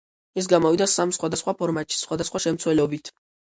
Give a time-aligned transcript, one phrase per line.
[0.41, 3.17] ის გამოვიდა სამ სხვადასხვა ფორმატში სხვადასხვა შემცველობით.